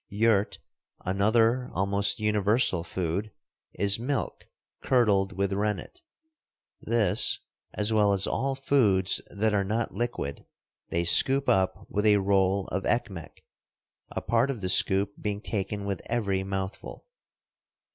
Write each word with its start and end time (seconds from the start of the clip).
Yaourt, 0.11 0.57
another 1.05 1.69
almost 1.73 2.19
universal 2.19 2.83
food, 2.83 3.31
is 3.73 3.99
milk 3.99 4.47
curdled 4.83 5.31
with 5.31 5.53
rennet. 5.53 6.01
This, 6.81 7.39
as 7.75 7.93
well 7.93 8.11
as 8.11 8.25
all 8.25 8.55
foods 8.55 9.21
that 9.29 9.53
are 9.53 9.63
not 9.63 9.91
liquid, 9.93 10.47
they 10.89 11.03
scoop 11.03 11.47
up 11.47 11.85
with 11.87 12.07
a 12.07 12.17
roll 12.17 12.67
of 12.69 12.83
ekmek, 12.83 13.43
a 14.09 14.21
part 14.21 14.49
of 14.49 14.61
the 14.61 14.69
scoop 14.69 15.13
being 15.21 15.39
taken 15.39 15.85
with 15.85 16.01
every 16.07 16.43
mouthful. 16.43 17.05